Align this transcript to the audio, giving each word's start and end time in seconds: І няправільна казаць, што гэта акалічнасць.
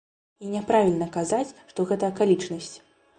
І 0.45 0.53
няправільна 0.53 1.07
казаць, 1.17 1.55
што 1.73 1.85
гэта 1.91 2.09
акалічнасць. 2.15 2.73